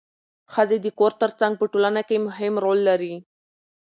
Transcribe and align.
ښځې 0.53 0.77
د 0.81 0.87
کور 0.99 1.11
ترڅنګ 1.21 1.53
په 1.57 1.65
ټولنه 1.71 2.01
کې 2.07 2.17
مهم 2.27 2.53
رول 2.63 2.79
لري 2.89 3.15